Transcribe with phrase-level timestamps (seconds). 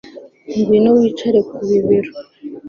[0.57, 2.11] ngwino wicare ku bibero